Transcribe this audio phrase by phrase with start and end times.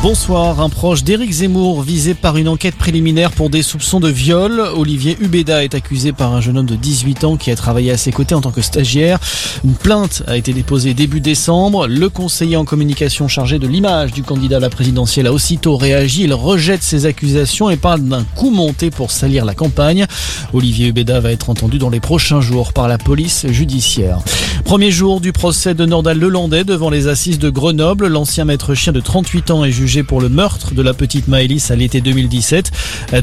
[0.00, 4.60] Bonsoir, un proche d'Éric Zemmour visé par une enquête préliminaire pour des soupçons de viol.
[4.76, 7.96] Olivier Hubeda est accusé par un jeune homme de 18 ans qui a travaillé à
[7.96, 9.18] ses côtés en tant que stagiaire.
[9.64, 11.88] Une plainte a été déposée début décembre.
[11.88, 16.22] Le conseiller en communication chargé de l'image du candidat à la présidentielle a aussitôt réagi.
[16.22, 20.06] Il rejette ces accusations et parle d'un coup monté pour salir la campagne.
[20.52, 24.20] Olivier Hubeda va être entendu dans les prochains jours par la police judiciaire.
[24.64, 28.06] Premier jour du procès de Nordal Lelandais devant les assises de Grenoble.
[28.06, 31.70] L'ancien maître chien de 38 ans est jugé pour le meurtre de la petite Maëlys
[31.70, 32.70] à l'été 2017.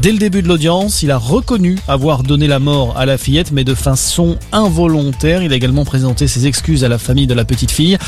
[0.02, 3.52] Dès le début de l'audience, il a reconnu avoir donné la mort à la fillette,
[3.52, 5.44] mais de façon involontaire.
[5.44, 8.00] Il a également présenté ses excuses à la famille de la petite fille.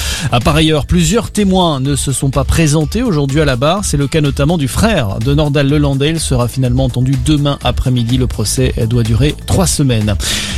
[0.44, 3.86] Par ailleurs, plusieurs témoins ne se sont pas présentés aujourd'hui à la barre.
[3.86, 6.10] C'est le cas notamment du frère de Nordal Lelandais.
[6.10, 8.18] Il sera finalement entendu demain après-midi.
[8.18, 10.16] Le procès doit durer trois semaines.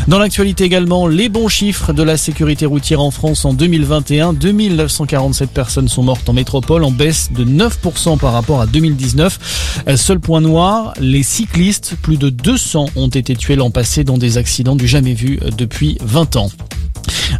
[0.07, 4.31] Dans l'actualité également, les bons chiffres de la sécurité routière en France en 2021.
[4.33, 9.83] 2947 personnes sont mortes en métropole, en baisse de 9% par rapport à 2019.
[9.95, 14.37] Seul point noir, les cyclistes, plus de 200 ont été tués l'an passé dans des
[14.37, 16.49] accidents du jamais vu depuis 20 ans.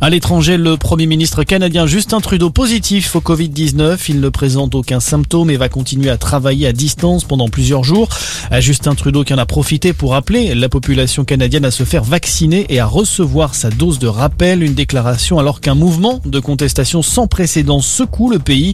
[0.02, 3.98] À l'étranger, le Premier ministre canadien Justin Trudeau positif au Covid-19.
[4.08, 8.08] Il ne présente aucun symptôme et va continuer à travailler à distance pendant plusieurs jours.
[8.60, 12.66] Justin Trudeau qui en a profité pour appeler la population canadienne à se faire vacciner
[12.70, 14.64] et à recevoir sa dose de rappel.
[14.64, 18.74] Une déclaration alors qu'un mouvement de contestation sans précédent secoue le pays.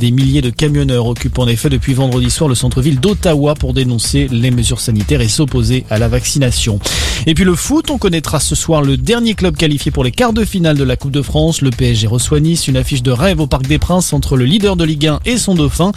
[0.00, 4.28] Des milliers de camionneurs occupent en effet depuis vendredi soir le centre-ville d'Ottawa pour dénoncer
[4.30, 6.78] les mesures sanitaires et s'opposer à la vaccination.
[7.26, 10.32] Et puis le foot, on connaîtra ce soir le dernier club qualifié pour les quarts
[10.32, 11.62] de finale de la Coupe de France.
[11.62, 14.76] Le PSG reçoit Nice, une affiche de rêve au Parc des Princes entre le leader
[14.76, 15.90] de Ligue 1 et son dauphin.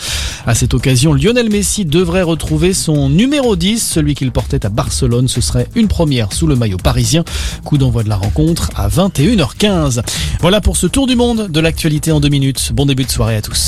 [0.47, 5.27] À cette occasion, Lionel Messi devrait retrouver son numéro 10, celui qu'il portait à Barcelone.
[5.27, 7.23] Ce serait une première sous le maillot parisien.
[7.65, 10.01] Coup d'envoi de la rencontre à 21h15.
[10.41, 12.71] Voilà pour ce tour du monde de l'actualité en deux minutes.
[12.73, 13.63] Bon début de soirée à tous.